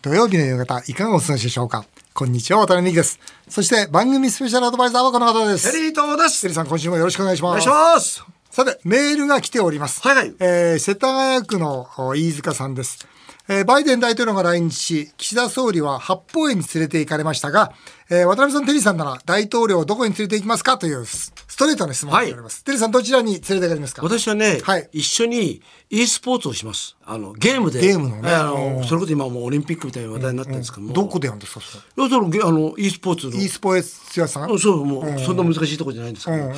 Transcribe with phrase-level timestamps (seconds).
[0.00, 1.84] 土曜日の夕方、いかがお過ごしでしょうか？
[2.14, 3.18] こんにちは、渡辺美希です。
[3.48, 5.72] そして、番組スペシャルアドバイザーはこの方です。
[5.72, 6.40] テリー東です。
[6.42, 7.68] テリーさん、今週もよろしくお願いします。
[7.68, 8.22] お願いします。
[8.48, 10.00] さて、メールが来ております。
[10.06, 13.08] はいはいえー世田谷区のお飯塚さんです。
[13.50, 17.72] えーバイデン大統領が来日し、岸田総理は八方園に連れて行かれましたが、
[18.10, 22.62] えー渡辺さん、テリーさんなら大統領をどこに連れて行きますかというスストレートな質問がおります。
[22.62, 24.02] テリーさん、どちらに連れて行かれますか？
[24.02, 26.96] 私はね、はい一緒に e スポーツをします。
[27.06, 27.80] あの、ゲームで。
[27.80, 30.92] ゲームのねえあの、それこそ今もうオリンピックみたいな話題になってるんですけども。
[30.92, 31.82] どこでやるんですかそれ？
[31.96, 33.42] 要するに、あの、e スポーツの。
[33.42, 34.46] e スポーツ屋さ？
[34.46, 36.52] んうんそう、もう、そんな難しいところじゃないんですけど、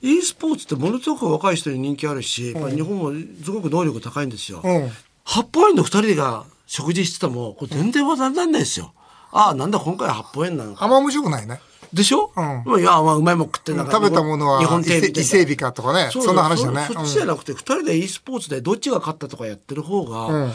[0.00, 3.12] e スポーツってものすごく若い人に人気あるし、やっぱり日本も
[3.44, 4.60] すごく能力高いんですよ。
[4.62, 4.90] うん
[5.26, 8.94] 八方園の二人が食事してても、これ全然話題にならないですよ。
[9.32, 10.84] ああ、なんだ今回は八方園なのか。
[10.84, 11.60] あんま面白くないね。
[11.92, 16.84] でしょ、うん、いや、まあ、うまいもん食ってなんか食べたものは日本テレビ伊勢海老かとかねうそんな話だね。
[16.88, 20.52] そそっちじゃなくて、二人で e スポーツでどっちが勝ったとかやってる方が、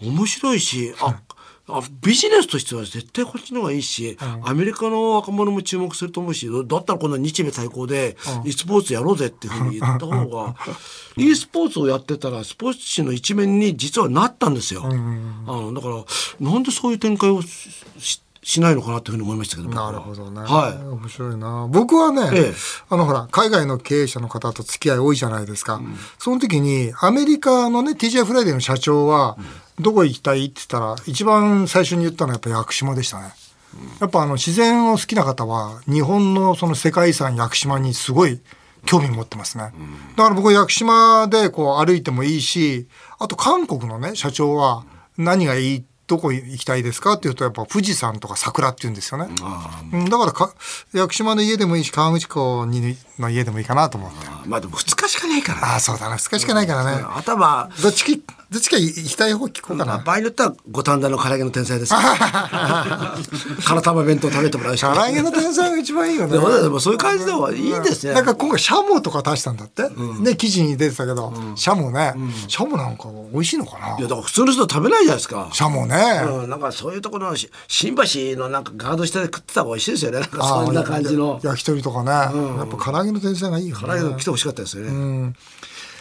[0.00, 1.20] 面白いし、あ、
[1.68, 10.56] あビジネスとしては絶対こっちの方がいいし、アメリカの若者も注目すると思うし、だったらこの日米対抗で e スポーツやろうぜっていうふうに言った方が、
[11.16, 14.82] e スポーツをやってたらスポーツ紙の一面に実はなったんですよ。
[14.84, 16.04] あのだから、
[16.40, 17.42] なんでそういう展開を
[18.48, 19.68] しないのかなっていうふうに思いましたけど。
[19.68, 20.40] なるほどね。
[20.40, 20.86] はい。
[20.86, 21.68] 面白いな。
[21.70, 22.54] 僕はね、ええ
[22.88, 25.82] あのほら、海外の経営者の方と付き合い多いじゃないですか。
[26.18, 29.36] その時に、アメリカのね、TJ フライデーの社長は、
[29.80, 33.32] どこ行きたいって言ったら、一番最初に言ったのはやっぱ屋久島でしたね。
[34.00, 38.40] やっぱあの、自然を好きな方は、日本のその世界遺産屋久島にすごい
[38.86, 39.72] 興味持ってますね。
[40.16, 44.84] だから僕、屋久島でこう歩いてもいいし、あと韓国のね、社長は、
[45.16, 49.28] 何がいいどこ行きたいですかっていうとやっぱ富士山とか桜って言うんですよね。
[49.92, 50.54] うん、だからか
[50.94, 54.16] 屋久島の家でもいいし河口湖にの家でもいいかなと思って。
[54.46, 55.66] まあでも2日しかないからね。
[55.66, 57.04] ああそうだな2日しかないからね。
[57.14, 59.98] 頭、どっちきどっちか行きたい方聞こうかな。
[59.98, 63.14] 場合によっては五反田の唐揚げの天才です から。
[63.66, 66.38] 唐玉弁当食べてもらうしか唐揚げの天才が一番いいよねで。
[66.38, 68.14] もそういう感じではいいですね。
[68.14, 72.14] なんか今回シャモとか出したんだって、ね記事に出てたけど、シャモね、
[72.48, 73.98] シャモなんか美味しいのかな？
[73.98, 75.48] いやだから普通の人食べないじゃないですか。
[75.52, 78.02] シャモね、うん、なんかそういうところのし新橋
[78.40, 80.20] のなんかガード下で食ってた方が美味しいですよね。
[80.20, 81.38] なんかそんな感じの。
[81.42, 82.30] 焼き鳥とかね、や
[82.64, 83.82] っぱ唐揚げの天才がいいよね。
[83.84, 85.34] 唐揚げが来てほしかったですよね。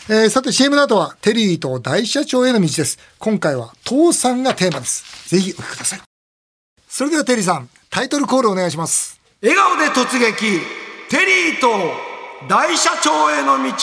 [0.10, 2.98] えーさて CM の後はテリーと大社長への道です。
[3.20, 5.30] 今回は倒産がテーマです。
[5.30, 6.00] ぜひお聞きください。
[6.88, 9.20] それではテリーさん、タイトルコールお願いします。
[9.42, 10.62] 笑顔で突撃、
[11.10, 11.68] テリーと
[12.48, 13.74] 大社長への道。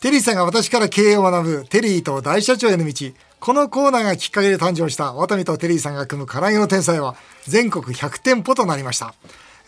[0.00, 2.92] テリーさんが私から経営を学ぶテリーと大社長への道。
[3.40, 9.14] このコーナーがきっかけで誕生したワタミとテリーさんが組む唐揚げの天才は全国100店舗となりました。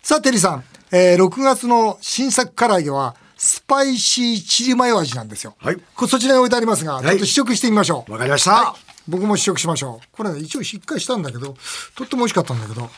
[0.00, 5.54] さあテリーさん、えー6月の新作唐揚げはスパイシーチリマヨ味なんですよ。
[5.58, 8.12] はいこれそちらに置いてありますが、ちょっと試食してみましょう。
[8.12, 10.06] わかりましたはい僕も試食しましょう。
[10.12, 11.56] これね、一応しっかりしたんだけど、
[11.94, 12.90] とっても美味しかったんだけど。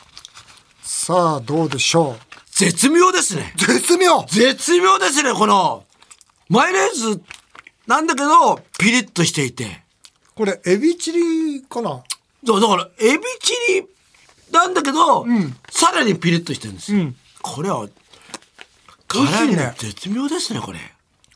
[0.81, 2.17] さあ、どうでしょ
[2.51, 3.59] 絶妙ですねう。。
[3.59, 5.85] 絶妙絶妙ですね、この、
[6.49, 7.21] マヨネーズ
[7.87, 9.83] なんだけど、ピリッとしていて。
[10.35, 12.03] これ、エビチリかな？
[12.45, 13.87] そう、だから、エビチリ
[14.51, 15.25] なんだけど、
[15.69, 17.13] さらにピリッとしてるんですよ。
[17.41, 17.87] これは、
[19.11, 20.79] 唐美味しいね絶妙ですね、これ。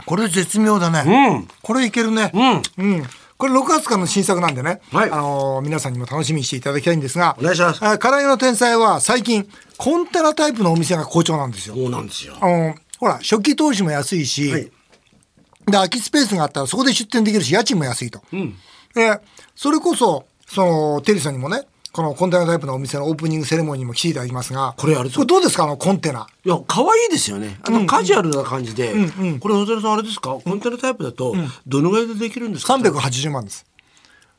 [0.05, 1.03] これ絶妙だね。
[1.31, 1.47] うん。
[1.61, 2.31] これいけるね。
[2.77, 2.85] うん。
[2.85, 3.03] うん。
[3.37, 9.47] これ6月からの新作なんでね、はいあのー皆さんにも楽しみにしていただきたいんですが、お願いしますあ唐揚げの天才は最近、
[9.77, 11.75] コンテナタイプのお店が好調なんですよ。
[11.75, 12.35] そうなんですよ。
[12.39, 14.71] あのほら、初期投資も安いし、はい
[15.65, 18.21] で、空きスペースがあったらそこで出店できるし、家賃も安いと。
[18.93, 19.19] で、
[19.55, 21.63] それこそ、その、テリーさんにもね、
[21.95, 25.63] このコンテナタイプのお店のオープニングセレモニーも来ていただきますが、これあれですこれどうですか？
[25.63, 26.27] あのコンテナ。
[26.43, 27.57] いや、可愛いですよね。
[27.63, 28.91] あの、カジュアルな感じで。
[29.39, 30.31] これ、小寺さんあれですか？
[30.43, 31.33] コンテナタイプだと、
[31.65, 33.65] どのぐらいでできるんですか？380万です。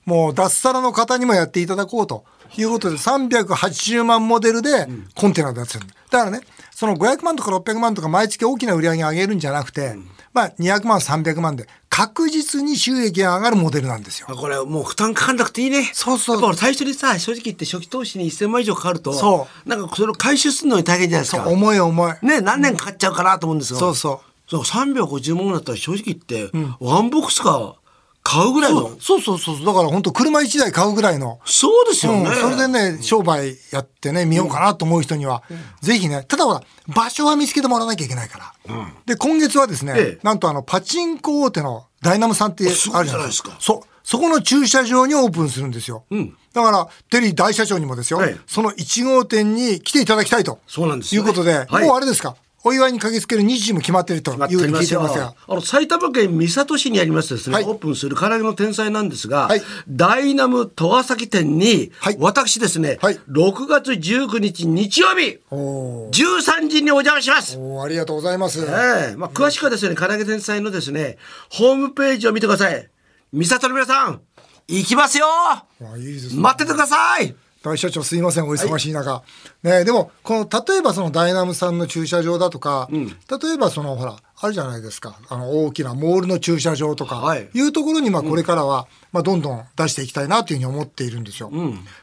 [0.05, 2.27] もう脱サラの方にもやっていただこうと
[2.59, 5.87] いうことで380万モデルでコンテナでやってる。
[6.11, 6.41] だからね、
[6.77, 9.97] その500万とか600万とか毎月大きな売り上げを上げるんじゃなくて、
[10.35, 14.27] まあ200万300万で確実に収益が上がるモデルなんですよ。
[14.29, 15.91] あこれもう負担かかんなくていいね。
[15.95, 21.49] そうそうやっ最初にさ、正直言って初期投資に1000万以上かかると、そなんかそれを回収するのに大変じゃないですか。
[21.49, 22.13] 重い重い。
[22.21, 23.79] ね、何年かかっちゃうかなと思うんですよ。
[23.79, 24.51] そうそう。
[24.51, 27.77] そう、350万だったら正直言って、ワンボックスか
[28.27, 28.91] 買うぐらいの。
[29.01, 29.65] そうそうそう。
[29.65, 31.39] だから本当車1台買うぐらいの。
[31.45, 32.29] そうですよね。
[32.29, 35.45] うん、それでね、商売やってね、見ようかなと思う人には、
[35.81, 38.89] ぜひね、ただほら、場所は見つけてもらわなきゃいけないから。
[39.07, 43.51] で、今月はですね、ええなんとあの、パチンコ大手のダイナムさんってあるじすゃないいでごじゃないですすか。
[43.51, 43.89] かそう。
[44.03, 46.05] そこの駐車場にオープンするんですよ。
[46.53, 50.59] だから、テリー大社長にもですよ、はいその1号店に来ていただきたいと。
[50.67, 55.35] そうなんですよねいうことで、はいもうあれですか、お祝いに駆けつける日時も決まっているというふうに聞いてますが。
[55.47, 57.65] あの、埼玉県三郷市にありますですね、はい。
[57.65, 59.63] オープンする唐揚げの天才なんですが、はい。
[59.89, 62.17] ダイナム戸ヶ崎店に、はい。
[62.19, 63.21] 私ですね、はい。
[63.31, 66.11] 6月19日日曜日、おー。
[66.11, 67.57] 13時にお邪魔します。
[67.57, 68.61] おーありがとうございます。
[68.63, 69.17] ええ。
[69.17, 71.19] まあ、詳しくはですね、唐揚げ天才のですね、
[71.51, 72.91] ホームページを見てください。
[73.33, 74.21] 三郷の皆さん、
[74.67, 75.27] 行きますよ。
[76.35, 76.43] ね。
[76.43, 79.23] 待っててください大社長すいませんお忙しい中、
[79.63, 85.19] ねでもこの例えばそのダイナムさんの駐車場だとか、例えばそのほらあるじゃないですか。
[85.29, 87.49] あの大きなモールの駐車場とか、はい。
[87.55, 91.51] い、うところにまあこれからは、まあ、どんどん出していきたいなというふうに思っているんですよ。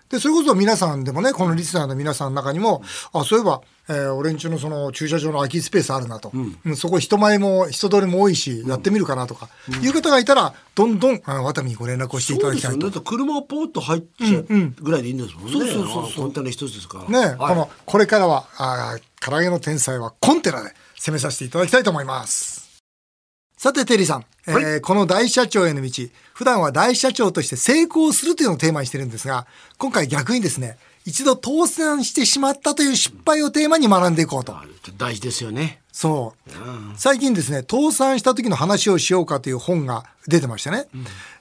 [0.09, 2.83] でそれこそ皆さんでもねこのリスナーの皆さんの中にも
[3.13, 6.75] あそういえば、えー俺んちのその駐車場の空きスペースあるなと、うん。
[6.75, 9.49] そこ人前も人通りも多いしやってみるかなとか、
[9.81, 12.77] いう方がいたらどんどんあのワタミにご連絡をしていたそうですよね。
[12.77, 14.45] だきたいとだって車をポーッと入っちゃう
[14.81, 15.51] ぐらいでいいんですもんね。
[15.51, 17.09] そうそうそうコンテナ一つですから。
[17.09, 17.37] ね、はい。
[17.37, 22.81] このこれからはあー唐揚げの天才はコンテナで攻めさせていただきたいと思います。
[23.55, 25.89] さてテリーさん、えーこの大社長への道。
[26.33, 29.47] 普段は大社長として成功するというのをテーマにしてるんですが
[29.77, 34.55] 今回逆にですね一度倒産してしまったという失敗をテーマに学んでいこうと。
[34.97, 35.81] 大事ですよね。
[35.91, 36.51] そう。
[36.97, 40.87] 最近ですね倒産した時の話をしようかという本が出てましたね、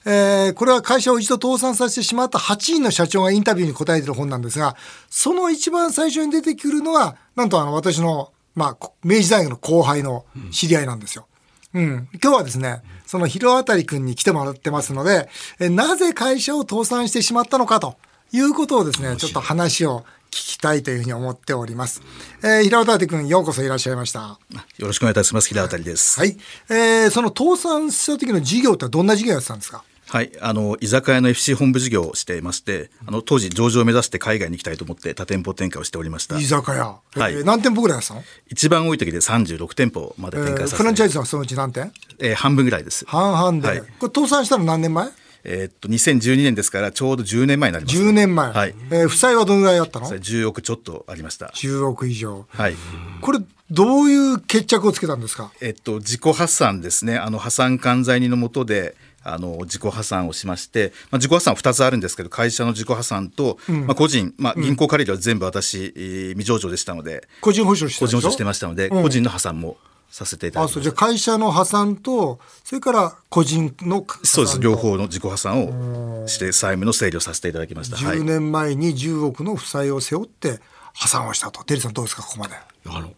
[0.05, 4.77] えーこれは会社を一度倒産させてしまった8人の社長がインタビューに答えてる本なんですが
[5.09, 11.27] その一番最初に出てくるのはなんとあの私の、まあ、こ明治大学の後輩の知り合いなんですよ。
[11.75, 17.97] うん、今日はですね、その広渡くんに来てもらってますので、えなぜ会社を倒産してしまったのかと
[18.33, 22.01] いうことをですね、ちょっと話を聞きたいというふうに思っております。
[22.43, 24.39] えー、平渡くん、ようこそいらっしゃいました。
[24.79, 25.49] よろしくお願いいたします。
[25.49, 26.19] 平渡です。
[26.19, 26.37] はい。
[26.71, 29.85] えー、その倒産した時の事業ってどんな事業やってたんですか？
[30.09, 36.45] はい、あの居酒屋の FC 本部事業をしていまして、あの当時上場を目指して海外に行きたいと思って多店舗展開をしておりました居。
[36.45, 36.97] 酒屋。
[37.17, 41.93] えーはい何店舗ぐらいやってたの、一番多い時で36店舗までえー展開させて、フランチャイズはそのうち何店？
[42.19, 43.07] えー半分ぐらいです。
[43.07, 43.69] 半々で。
[43.69, 45.09] はいこれ倒産したの何年前？
[45.45, 47.97] えーっと2012年ですからちょうど10年前になります。
[47.97, 48.53] 10年前。
[48.53, 48.75] はい。
[48.91, 50.07] えー負債はどのぐらいあったの？
[50.07, 51.47] それ10億ちょっとありました。
[51.55, 52.47] ?10 億以上。
[52.51, 52.75] はい。
[53.21, 53.39] これ、
[53.71, 55.53] どういう決着をつけたんですか？
[55.61, 57.17] えっと自己破産ですね。
[57.19, 58.95] あの破産管財人の下で。
[59.25, 69.77] あの自己破産をしまして、まあ、自己破産は2つあるんですけど会社の自己破産と、まあ、個人、まあ、銀行借りは全部私、えー未上場でしたので個人保証して個人保証してましたので、個人の破産も
[70.13, 74.57] させていただあ、そう、きましじゃあ会社の破産と、それから個人の破産たそうです。
[74.59, 78.19] と両方の自己破産をして債務の整理をさせていただきました、はい。
[78.19, 80.61] 10、年前に10億の負債を背負って
[80.93, 81.65] 破産をしたと。
[81.65, 82.55] テリーさんどうですか、ここまで。
[82.87, 83.11] あの、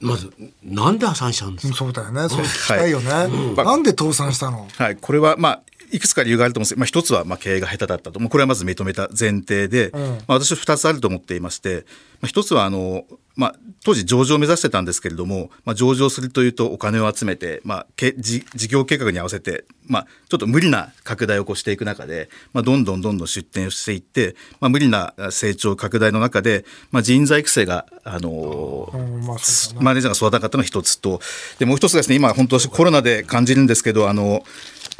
[0.00, 0.30] まず、
[0.62, 1.68] なんで破産したんですか？
[1.68, 2.28] うんそうだよね。
[2.28, 3.54] それ聞きたいよね。
[3.56, 4.68] なんで倒産したの？
[4.76, 5.62] はい、これはまあ
[5.92, 11.86] いくつか理由があると思うんですけど、まあ、一つはまあ経営が下手だったと、まあ、これはまず認めた前提で、まあ、私は2つあると思っていまして、
[12.20, 13.04] まあ、一つはあの、
[13.36, 13.54] まあ、
[13.84, 29.36] 当時上場を目指してたんですけれども、まあ、上場するというとお金を集めて、まあ、け事事業計画に合わせて、まあ、ちょっと無理な拡大をこうしていく中で、まあ、どんどんどんどん出店をしていって、まあ、無理な成長拡大の中で、まあ、人材育成が、あのうんまあ
[29.80, 31.20] マネージャーが育たなかったのが一つと、
[31.58, 34.44] でもう一つがですね、今、本当、コロナで感じるんですけど、あの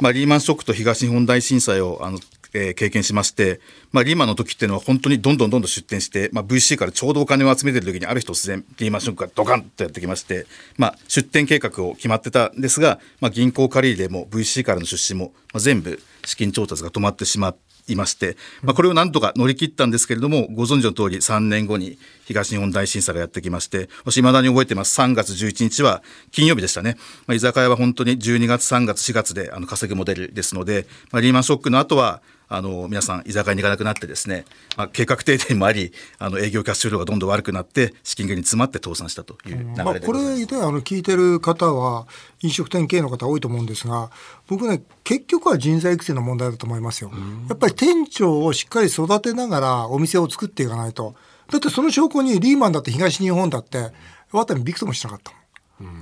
[0.01, 2.19] まあ、リーマンショックと東日本大震災をあの、
[2.55, 3.59] えー経験しまして、
[3.91, 10.45] まあ、リーマンの時っていうのは、本当にどんどんどんどん出店して、まあ、VC からちょうどお金を集めてる時に、ある日突然、リーマンショックがドカンとやってきまして、
[10.77, 17.55] まあ、出店計画を決まってたんですが、まあ、銀行借り入れも VC からの出資も、まあ、全部資金調達が止まってしま、
[17.87, 24.99] いまして、まあ、これをなんとか乗り切ったんですけれども、ご存知の通り3年後に東日本大震災がやってきまして、私未だに覚えてます。
[24.99, 26.97] 3月11日は金曜日でしたね。
[27.27, 34.45] まあ、居酒屋は本当に12月、3月、4月であの稼ぐモデルですので、まあ、リーマンショックの後は、あの皆さん居酒屋に行かなくなってですね、
[34.77, 39.99] まあ、計画停電もありあの営業キャッシュフローがどんどん悪くなって資金繰りに詰まって倒産したという流れでございまあ。
[40.01, 42.07] これねあの聞いてる方は
[42.41, 44.11] 飲食店経営の方多いと思うんですが
[44.47, 47.11] 僕ね結局は人材育成の問題だと思いますよ。
[47.49, 51.15] やっぱり店長をしっかり育てながらお店を作っていかないと
[51.51, 53.91] だってその証拠にリーマンだって東日本だって
[54.31, 55.44] ワタミびくともしなかったもん。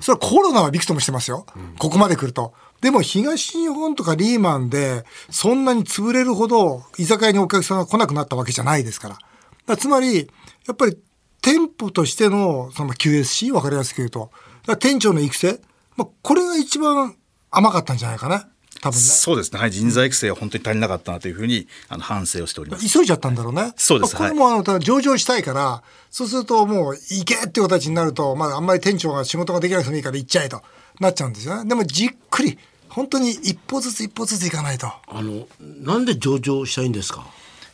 [0.01, 1.45] それはコロナはびくともしてますよ。
[1.79, 2.53] ここまで来ると。
[2.81, 9.15] でも東日本とかリーマンでそんなに潰れるほど居酒屋にお客さんが来なくなったわけじゃないですから。
[9.15, 9.21] か
[9.67, 10.29] らつまり、
[10.67, 10.97] やっぱり
[11.41, 14.31] 店舗としてのその QSC、わかりやすく言うと。
[14.79, 15.59] 店長の育成、
[15.95, 17.15] まあ、これが一番
[17.51, 18.47] 甘かったんじゃないかな。
[18.83, 19.01] 多分ね。
[19.01, 22.89] そうですね、はい、人材育成は本当に足りなかったなというふうにあの反省をしております。
[22.89, 23.71] 急いじゃったんだろうね。
[23.77, 30.61] そうですまあこれもあの、ただ上場したいから、そうするともう行けっていう形になると、まああんまり店長が仕事ができなくてもいいから行っちゃえと
[30.99, 31.69] なっちゃうんですよね。
[31.69, 32.59] でもじっくり、
[32.89, 34.87] 本当に一歩ずつ一歩ずつ行かないと。
[34.87, 37.25] あの、なんで上場したいんですか？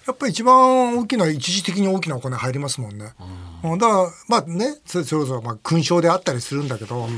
[0.07, 3.13] やっぱり一番大きな、一時的に大きなお金入りますもんね。
[3.63, 7.09] うんだから、まあね、そそれこそ、まあ、勲章であったりするんだけど、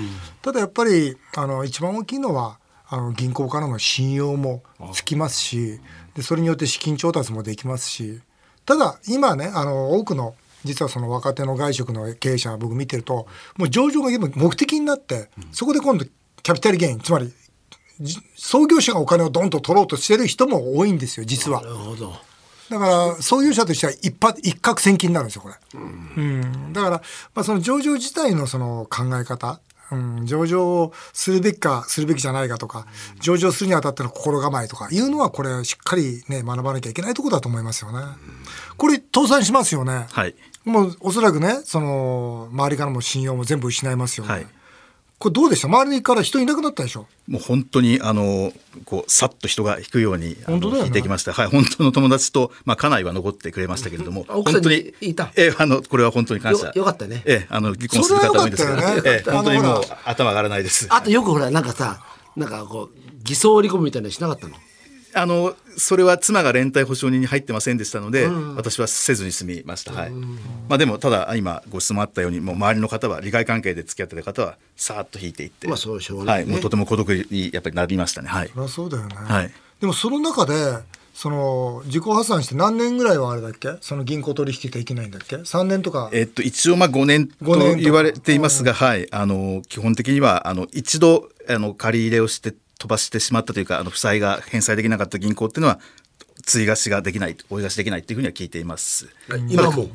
[0.42, 2.58] ただやっぱり、あの、一番大きいのは、
[2.94, 5.80] あの、銀行からの信用もつきますし、
[6.14, 8.20] で、それによって資金調達もできますし、
[8.66, 16.06] ただ、今ね、あの、多くの、実はその若手の外食の経営者僕見てると、もう上場が今目的になって、そこで今度
[16.44, 17.32] キャピタルゲイン、つまり、
[18.02, 21.70] じ創業者がお金をドンと取ろうとしてる人も多いんですよ、実はな。
[21.70, 22.14] るほど。
[22.70, 25.56] だから、創業者としては一発、一攫千金になるんですよ、これ。
[25.74, 26.74] うん。
[26.74, 27.02] だから、
[27.36, 32.86] まあ、その上場自体のその考え方、うん、上場をするべきか、するべきじゃないかとか、
[33.20, 38.00] 上場するにあたっての心構えとかいうのは、これ、しっかりね、学ばなきゃいけないところだと思いますよね。
[38.78, 40.08] これ、倒産しますよね。
[40.12, 40.36] はい。
[40.64, 44.32] もう、おそらくね、その、周りからも信用も全部失いますよね。
[44.32, 44.48] はい
[45.22, 45.68] これどうでした？
[45.68, 47.06] 周りから人いなくなったでしょ？
[47.28, 48.52] もう本当にあの
[48.86, 51.32] こうさっと人が引くようにあの本当だよね引いてきました。
[51.32, 55.32] はい、本当の友達とまあ家内は残ってくれましたけれども、本当にいた？
[55.38, 56.68] えあのこれは本当に感謝。
[56.68, 57.22] よよかったね。
[57.26, 58.84] えあの離婚する方多いんですけど、ね。
[59.06, 60.88] え本当にもう頭上がらないです。
[60.90, 62.04] あとよくほら、なんかさ、
[62.36, 64.56] なんかこう、偽装離婚みたいなのしなかったの？
[65.14, 69.94] あのそれは妻が連帯保証人に入ってませんでしたので、私はせずに済みました。
[69.94, 70.12] はい。
[70.12, 78.30] まあでもただ今ご質問あったようにもう周りの方は利害関係で付き合ってる方はさーっと引いていって、まあそうしょうはいもうとても孤独にやっぱりなりましたね。
[78.30, 78.60] はいそ。
[78.60, 79.16] りゃそうだよね。
[79.16, 79.52] はい
[79.82, 80.54] でもその中で、
[81.12, 83.78] その、自己破産して何年ぐらいはあれだっけ？
[83.82, 86.12] その銀行取引できないんだっけ ?3 年とか。
[86.14, 95.80] えっと、一応まあ5年と5年とか言われていますが、はい、あの基本的にはあの一度あの借り入れをして飛ばしてしまったというかあの負債が返済できなかった銀行っていうのは
[96.44, 99.08] 追貸しができない追い貸しできないというふうには聞いています。
[99.48, 99.90] 今も？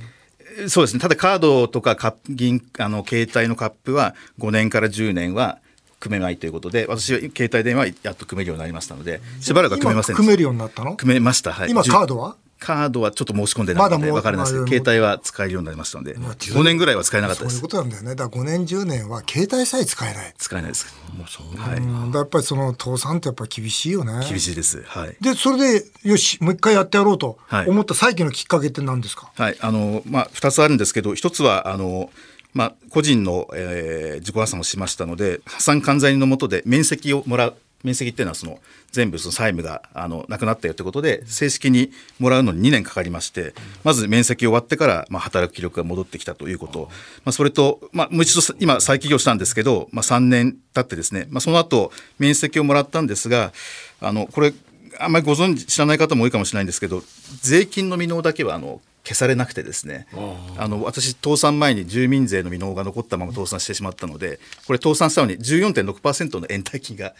[0.58, 1.00] えそうですね。
[1.00, 5.58] ただカードとかカ銀あの携帯のカップは5年から10年は
[5.98, 10.94] 組めないということで私は携帯電話はやっと組めるようになりましたのでしばらくは組めません組めるようになったの？
[10.94, 12.36] 組めました、はい、今カードは？
[12.66, 18.14] カードはちょっと申し込んでないので分からないですけど携帯は使えるようになりましたので5年ぐらいは使えなかったですそういうことなんだよね。
[18.16, 20.34] だから5年10年は携帯さえ使えない。
[20.36, 24.26] 使えないですもうそうはいうん、だやっぱりその倒産ってやっぱり厳しいよね。
[24.28, 24.82] 厳しいです。
[24.82, 25.16] はい。
[25.20, 29.56] で、それで、よし、もう一回やってやろうとはい思った再起のきっかけって何ですか、はい。
[29.60, 32.10] あの、まあ、二つあるんですけど、一つは、あの、
[32.52, 37.56] まあ、個人の、えー自己破産をしましたので、破産管財人のもとで面積をもらう。
[37.86, 38.58] 面積っていうのはその
[38.90, 46.88] 全部その債務があのなくなったよということで正式にもらうのに2年かかりましてまず面積終わってからまあ働く気力が戻ってきたということ、
[47.24, 53.52] まあ、それと、まあ、もう一度今再起業したんですけど、まあ、3年経ってですね、まあ、その後面積をもらったんですが
[54.00, 54.52] あのこれ
[54.98, 57.02] あんまりご存知知らない方も多いかもしれないんですけど
[57.40, 60.08] 税金の未納だけはあの消されなくてですね
[60.58, 67.14] あの私倒産前に住民税の未納が残ったまま倒産してしまったのでこれ倒産したのに14.6%の延滞金が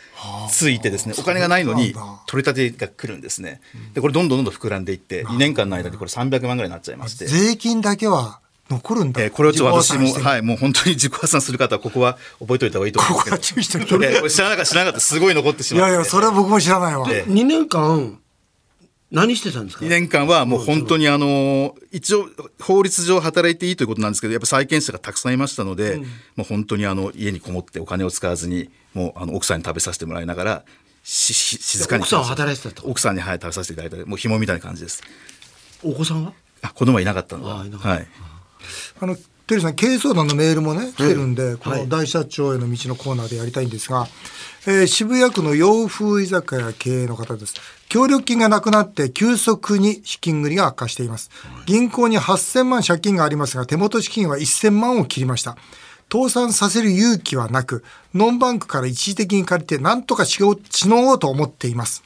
[0.50, 1.94] ついてですねお金がないのに
[2.26, 3.60] 取り立てが来るんですね
[3.94, 7.26] でこれどんどんどんどん膨らんでいって2年間の間にこれ300万ぐらいになっちゃいまして。
[7.26, 8.40] 税金だけは
[8.70, 9.22] 残るんだ。
[9.22, 13.36] えーこれをちょっと私も、はい、もう本当に自己破産する方は、ここは覚えておいた方がいいと思うんこですけど。
[13.36, 14.04] こは注意してる。
[14.04, 15.90] えーこれ知らなかった、知らなかった、すごい残ってしまって。
[15.90, 17.06] いやいや、それは僕も知らないわ。
[17.10, 18.18] え2年間、
[19.10, 22.28] 何してたんですか？2年間はもう本当にあの一応
[22.60, 26.02] 法律上働いていいということなんですけどやっぱ債権者がたくさんいましたので、
[26.34, 30.64] もう本当にあの家にこもってお金を使わずにもうあの奥さんに食べさせてもらいながら
[31.04, 32.88] しし静かに奥さんは働いてたと？
[32.88, 34.08] 奥さんに、はい、食べさせていただいた。
[34.10, 35.02] もう紐みたいな感じです。
[35.84, 36.32] お子さんは？
[36.62, 37.68] あ子供はいなかったのはい。
[38.98, 41.82] あの、テリーさん、経営相談のメールもね、来てるんで、こはい。
[41.82, 44.08] の大社長への道のコーナーでやりたいんですが、
[44.66, 47.54] えー渋谷区の洋風居酒屋経営の方です。
[47.88, 51.30] 協力金がなくなって急速に資金繰りが悪化しています。
[51.66, 55.56] 銀行に8000万借金がありますが、手元資金は1000万を切りました。
[56.12, 62.02] 倒産させる勇気はなく、ノンバンクから一時的に借りて何とかしようしのうと思っています。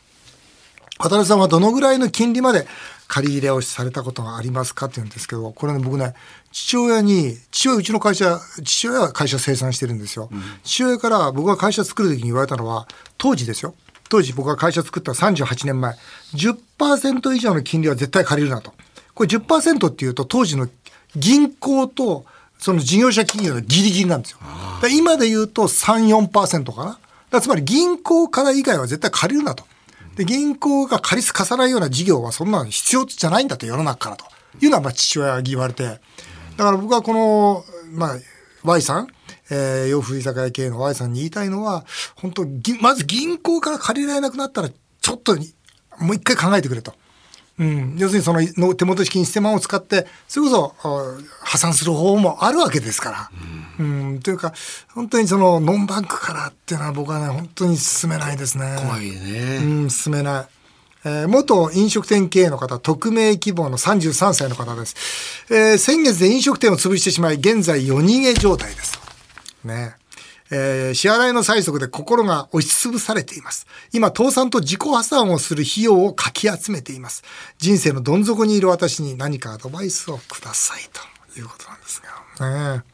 [0.99, 2.67] 渡辺さんはどのぐらいの金利まで
[3.09, 6.15] 借り入れをされたことがありますかって言うんですけど、これね、僕ね、
[6.53, 10.31] 父親に、父親、うちの会社、父親は会社生産してるんですよ。
[10.63, 12.87] 父親から僕が会社作る時に言われたのは、
[13.19, 13.75] 当時ですよ。
[14.11, 15.95] 当時僕が会社作った38年前、
[16.35, 18.75] 10%以上の金利は絶対借りるなと。
[19.15, 20.69] これ10%っていうと当時の
[21.17, 22.27] 銀行と
[22.59, 24.39] その事業者企業のギリギリなんですよ。
[24.91, 26.99] 今で言うと3、4%か
[27.31, 27.41] な。
[27.41, 29.65] つまり銀行から以外は絶対借りるなと。
[30.17, 34.25] で、銀行が借りすかさないような事業はそんなの必要じゃないんだと世の中からと
[34.61, 35.85] いうのはまあ父親が言われて。
[35.85, 38.17] だから僕はこの、まあ、
[38.65, 39.07] Y さん、
[39.51, 41.85] えー、洋風居酒屋系の Y さんに言いたいのは、
[42.17, 45.53] 本当ぎまず銀行から借りられなくなったら、ちょっとに
[45.99, 46.95] もう一回考えてくれと。
[47.59, 53.31] うん、要するにそのの手元資金1000万を使って、それこそあ破産する方法もあるわけですから。
[53.79, 54.55] うん、というか、
[54.95, 58.77] 本当にそのノンバンクからっていうのは僕はね、本当に進めないですね。
[58.79, 59.59] 怖いね。
[59.63, 60.61] うん、進めない。
[61.05, 65.47] えー、元飲食店経営の方、匿名希望の33歳の方です。
[65.51, 68.90] えー、先月で飲食店を潰してしまい、現在夜逃げ状態です。
[69.65, 69.97] ね。
[70.53, 73.67] えー、支払いの催促で心が押しつぶされています。
[73.93, 77.23] 今、倒産と自己破産をする費用をかき集めています。
[77.59, 80.83] 人生のどん底にいる私に何かアドバイスをください
[81.33, 82.03] ということなんです
[82.39, 82.77] が。
[82.77, 82.85] ね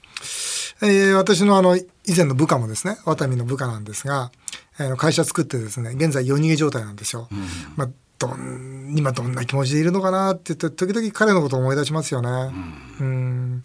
[0.83, 4.31] えー、私のあの、以前の部下もですね、ワタミの部下なんですが、
[4.79, 7.29] えー、会社作ってですね、現在夜逃げ状態なんですよ。
[7.31, 7.47] うん、
[7.77, 12.29] まあどん今どんな気持ちでいるのかなって言って時々彼のことを思い出しますよね。
[12.29, 12.53] うん、
[13.01, 13.63] うん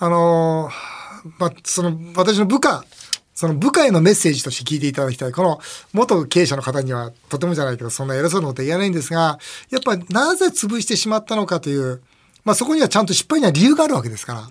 [0.00, 0.68] あの
[1.38, 2.84] まあ、その私の部下
[3.38, 5.30] その部下へのメッセージとして聞いていただきたい。
[5.30, 5.60] この
[5.92, 9.38] 元経営者の方にはとてもじゃないけど、そんな偉そうなことは言えないんですが、
[9.70, 12.02] やっぱなぜ潰してしまったのかという、
[12.44, 14.50] まあそこにはちゃんと失敗には理由があるわけですから、ま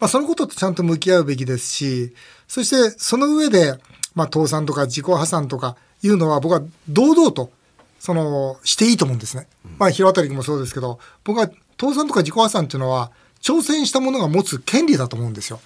[0.00, 2.12] あそのこととちゃんと向き合うべきですし、
[2.48, 3.74] そしてその上で、
[4.16, 7.52] まあ倒産とか自己破産とかいうのは僕は堂々と、
[8.00, 9.46] その、していいと思うんですね。
[9.78, 11.48] まあ広渡君もそうですけど、僕は
[11.80, 15.60] 倒産とか自己破産っていうのは、挑戦したものが持つ権利だと思うんですよ。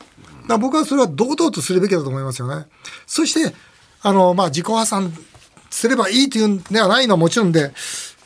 [0.49, 2.67] だ僕はそれは堂々とするべきだと思いますよね。
[3.07, 3.55] そして、
[4.03, 5.13] あの、まあ、自己破産
[5.71, 7.73] すればいいというんではないのはもちろんで、やっ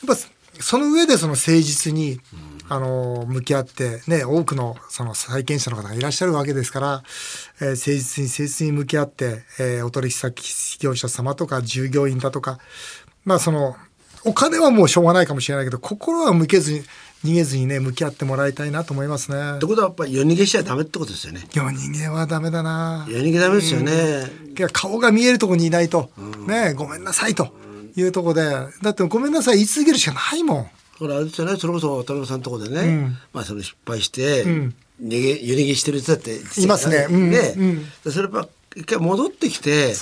[0.07, 0.17] ぱ
[0.61, 2.21] その上でその誠実に、
[2.69, 7.03] あの、向き合って、ね、多くのその債権者の方がいらっしゃるわけですから、
[7.61, 12.59] えー、誠実に誠実に向き合って、えー、お取引先業者様とか従業員だとか、
[13.25, 13.77] まあその、
[14.25, 16.83] お金はもうしょうがないかもしれないけど、心は向けずに、
[17.25, 19.57] 逃げずにね向き合ってもらいたいなと思いますね。
[19.57, 21.47] ってことはやっぱり夜逃げしちゃダメってことですよね。
[21.55, 23.07] 夜逃げはダメだな。
[23.09, 23.93] 夜逃げダメですよね。
[24.59, 27.55] うん、顔が見えるとこにいないと、うん、ねごめんなさいと
[27.97, 28.43] いうとこで。
[28.83, 30.71] だってごめんなさい言い続けるしかないもん。
[30.99, 31.57] ほらあれですよね。
[31.57, 34.73] それこそ渡辺さんのとこでね、うん、まあその失敗して、逃
[35.09, 37.07] げ夜逃げしてる人だっていますね。
[37.07, 37.55] ね、
[38.03, 39.95] それやっぱ一回戻ってきて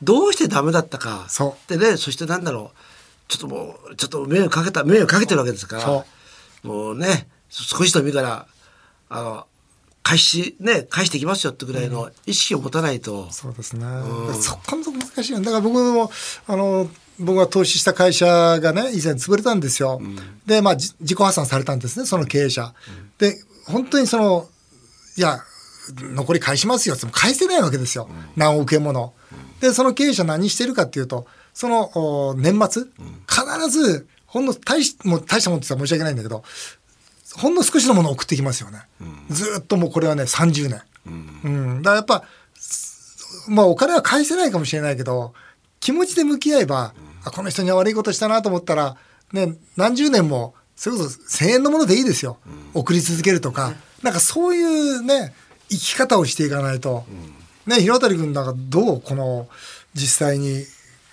[0.00, 1.26] どうしてダメだったか。
[1.66, 2.78] でねそしてなんだろう
[3.28, 6.04] ちょっともうちょっと迷惑かけた迷惑かけてるわけですから。
[6.62, 8.46] もうね少しでもいいから
[9.08, 9.46] あの
[10.02, 16.10] 返しね返してきますよってぐらいの意識を持たないと、うん、そうですね、うん、そこのとこ難しいだから僕も
[16.46, 18.26] あの僕が投資した会社
[18.60, 20.16] がね以前潰れたんですよ、うん、
[20.46, 22.74] でまあ自己破産されたんですねその経営者、
[23.18, 23.34] で
[23.66, 24.48] 本当にその
[25.16, 25.40] いや
[25.96, 29.14] 残り返しますよって返せないわけですよ、何億円もの。
[29.60, 31.26] でその経営者何してるかっていうと
[31.58, 32.84] その年末、
[33.26, 36.44] 必ずほんの大しもう大したもんって言ったら申し訳ないんだけど
[37.34, 42.24] ほんの少しのものを送ってきますよね、うん、ずっともうこれはね30年、うん、うん、だからやっぱ
[43.48, 45.34] まあお金は返せないかもしれないけど
[45.80, 46.94] 気持ちで向き合えば、
[47.24, 48.96] あこの人には悪いことしたなと思ったら、
[49.32, 52.38] ね、何十年もそれこそ1,000円のものでいいですよ、
[52.72, 53.72] 送り続けるとか、
[54.04, 55.34] なんかそういうね
[55.68, 57.04] 生き方をしていかないと、
[57.66, 59.00] ね広渡君なんかどう？
[59.00, 59.48] この
[59.94, 60.64] 実際に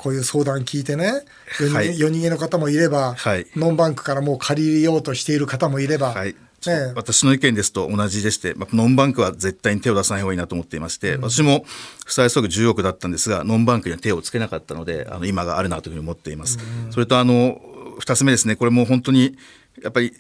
[0.06, 1.26] こういう相談聞いてね
[1.60, 6.36] 夜逃げはい、夜逃げの方もいれば、はい、ノンバンクからもう借りようとしている方もいれば、はい。
[6.68, 11.66] ね、私の意見ですと同じでして、まあ、ノンバンクは絶対に手を出さない方がいいなと思っていまして、うん、私も
[12.06, 16.60] 負債総額10億だったんですが、ノンバンクには手をつけなかったので、あの今があるなというふうに思っています。
[16.86, 17.60] うん、それとあの
[18.00, 19.36] 2つ目ですね、これも本当に
[19.82, 20.14] やっぱり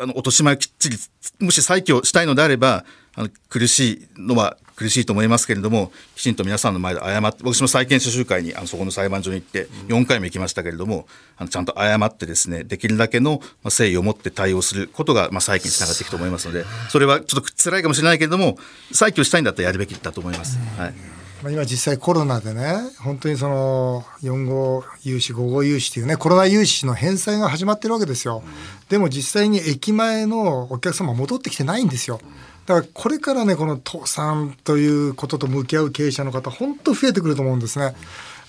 [0.00, 0.96] あの落とし前きっちり、
[1.38, 11.06] もし再起をしたいのであれば、あの苦しいのは苦しいと思いますけれどもきちんと皆さんの前で謝って私も債権者集会にあのそこの裁判所に行って4回も行きましたけれども
[11.36, 18.56] あのちゃんと謝ってですねできるだけの誠意を持って対応することが、まあ、再起につながっていくと思いますのでそれはちょっと辛いかもしれないけれども
[18.92, 20.58] 再起をしたいんだったらやるべきだと思います。
[20.78, 28.42] はい今実際コロナでね本当にその4号融資5号融資っていうねコロナ融資の返済が始まってるわけですよ、
[28.88, 32.20] でも実際に駅前のお客様戻ってきてないんですよ、
[32.66, 37.94] だからこれからねこの倒産ということと向き合う経営者の方本当増えてくると思うんですね。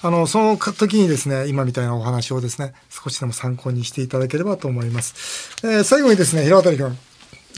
[0.05, 5.55] あのその時にですね今みたいなお話をですね少しでも参考にしていただければと思います。
[5.63, 6.97] えー、最後にですね平渡君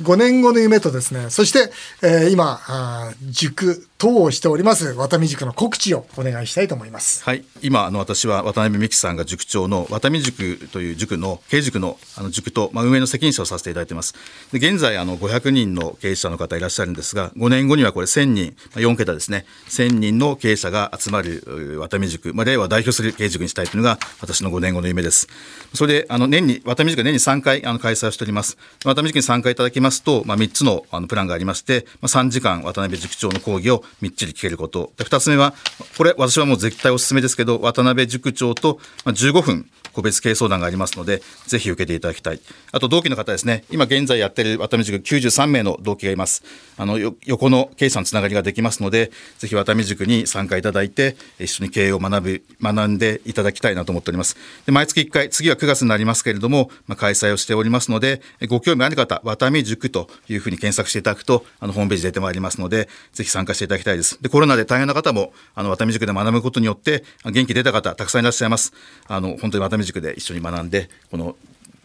[0.03, 7.23] 5年後の夢とですね、そして、えー、今あ、塾等をしております、渡美塾の告知をお願いしたいと思います。
[7.23, 7.43] はい。
[7.62, 14.13] 今、あの、私は渡辺美樹さんが塾長の渡美塾という塾の、経営塾のあの塾と、まあ、運営の責任者をさせていただいています。
[14.51, 25.27] で現在、あの、500人の経営者の方いらっしゃるんですが、5年後にはこれ1000人、まあ、4桁ですね、1000人の経営者が集まる渡美塾、まあ、令和を代表する経営塾にしたいというのが、私の5年後の夢です。
[25.73, 28.58] それで、あの、年に、渡美塾は年に3回、あの、開催をしております。
[28.84, 34.91] 渡美塾に参加いただきますと、まあ、3つのあのプランがありまして、まあ、3時間渡辺塾長の講義をみっちり聞けること。
[34.98, 35.54] で2つ目は、
[35.98, 42.41] これ私はもう絶対お勧めですけど、渡辺塾長とまあ15分個別経営相談がありますので、ぜひ受けていただきたい。
[42.74, 46.43] あと同期の方ですね、今現在やってる渡辺塾93名の同期がいます。
[46.78, 54.36] あの、横の経営者のつながりができますので、ぜひ渡辺塾に参加いただいて、一緒に経営を学ぶ、学んでいただきたいなと思っております。
[54.65, 64.21] で、毎月1回、次は9月になりますけれども、まあ、開催をしておりますので、ご興味ある方、渡辺塾というふうに検索していただくと、あの、ホームページ出てまいりますので、ぜひ参加していただきたいです。
[64.21, 68.73] で、コロナで大変な方も、あの、渡辺塾で学ぶことによって、元気出た方、たくさんいらっしゃいます。
[69.07, 71.35] あの、本当に渡辺塾で一緒に学んで、この、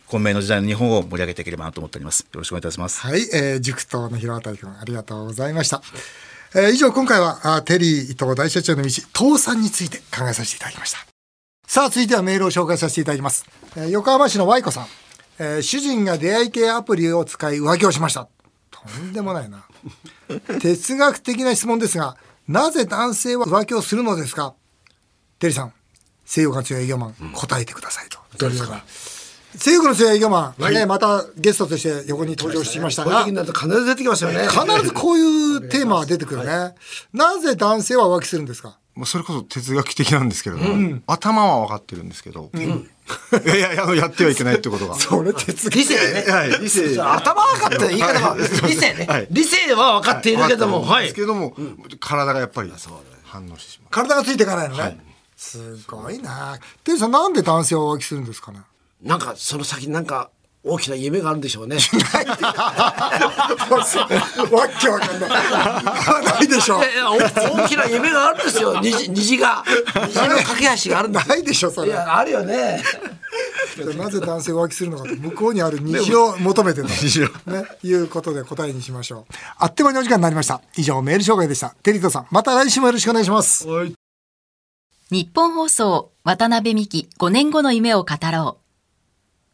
[0.07, 2.23] 混迷の時代の日本を盛り上げていければなと思っております。
[2.23, 3.01] よろしくお願いいたします。
[3.01, 5.83] はい、えー、塾頭の広渡君、ありがとうございました。
[6.53, 10.99] えー以上、今回は、あテリー伊藤大社長の道、倒産について考えさせていただきました。
[11.69, 13.47] さあ、続いてはメールを紹介させていただきます。
[13.77, 14.87] えー横浜市の Y 子さん。
[15.43, 18.29] えー主人が出会い系アプリを使い浮気をしました。
[18.71, 19.65] とんでもないな。
[20.61, 24.55] 哲学的な質問ですが、なぜ男性は浮気をするのですか？
[25.39, 25.73] テリーさん、
[26.27, 28.19] 性欲が強い営業マン、答えてくださいと。
[28.37, 28.83] どうですか？
[29.57, 34.47] 性欲の強い営業マン、ね、またゲストとして横に登場しましたが、こういう時になると必ず出てきますよね。
[34.47, 36.75] 必ずこういうテーマが出てくるね。
[37.15, 38.79] なぜ男性は浮気するんですか？
[38.95, 42.77] まあそれこそ哲学的なんですけれども、頭は分かってるんですけど、いや
[43.45, 44.95] いやいややってはいけないってことが。
[44.99, 46.25] それ哲学理性ね。
[46.33, 51.15] はい、理性頭分かってる言い方は、理性ね、はい理性は分かっているけども、はいです。
[51.15, 51.55] けども、
[52.01, 52.73] 体がやっぱり
[53.25, 53.91] 反応してしまう。
[53.91, 54.99] 体がついていかないのね。
[55.37, 58.61] すごいなテリーさんなんで男性は浮気するんですかね？
[59.03, 60.31] なんかその先になんか
[60.63, 61.77] 大きな夢があるんでしょうね。
[61.81, 61.87] わっ
[64.79, 65.31] けわかんない。
[65.31, 66.83] ないでしょい。
[66.83, 68.79] やいや大大きな夢があるんですよ。
[68.81, 69.65] 虹虹が
[70.07, 71.25] 虹の架け橋があるんだ。
[71.25, 71.89] ないでしょ、それ。
[71.89, 72.83] いやあるよね。
[73.97, 76.91] なぜ男性が浮気するのかと、向こうにある虹を求めてるの。
[76.95, 79.35] 虹をね、いうことで答えにしましょう。
[79.59, 80.61] あっという間にお時間になりました。
[80.77, 81.75] 以上、メール紹介でした。
[81.83, 83.67] テリーとさん、また来週もよろしくお願いします。
[85.11, 88.60] 日本放送渡辺美希5年後の夢を語ろう。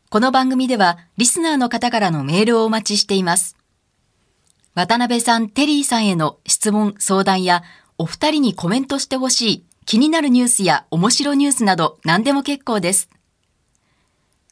[0.09, 3.57] この番組ではリスナーの方からのメールをお待ちしています。
[4.75, 7.65] 渡辺さん、テリーさんへの質問、相談や
[7.99, 13.09] お二人にコメントしてほしい気になるニュースや面白ニュースなど何でも結構です。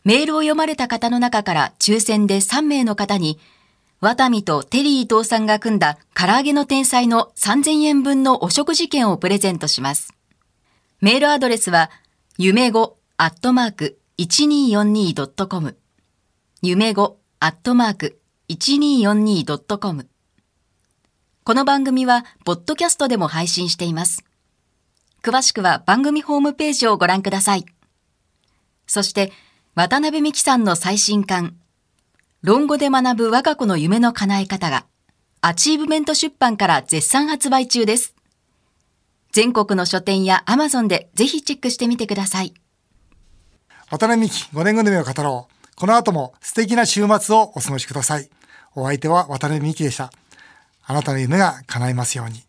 [0.03, 3.39] メールを読まれた方の中から抽選で3名の方に
[4.01, 10.13] ワタミとテリー伊藤さんが組んだ唐揚げの天才の3000円分のお食事券をプレゼントします。
[11.01, 11.91] メールアドレスは、
[12.39, 15.77] 夢語アットマーク 1242.com。
[16.63, 20.09] 夢語アットマーク 1242.com。
[21.43, 24.25] この番組は、ポッドキャストでも配信しています。
[25.25, 27.67] 詳しくは番組ホームページをご覧ください。
[28.87, 29.33] そして、
[29.75, 31.57] 渡邉美樹さんの最新刊、
[32.41, 34.87] 論語で学ぶ我が子の夢の叶え方が、
[35.41, 38.15] アチーブメント出版から絶賛発売中です。
[39.33, 42.55] 全国の書店やアマゾンでぜひチェックしてみてください。
[43.95, 45.77] 渡辺美希5年組の夢を語ろう。
[45.77, 48.29] この後も素敵な週末をお過ごしください。
[48.75, 50.11] お相手は渡辺美希でした。
[50.85, 52.43] あなたの夢が叶いますように。